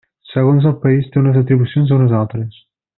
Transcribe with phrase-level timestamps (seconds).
[0.29, 2.63] Segons el país, té unes atribucions o unes altres.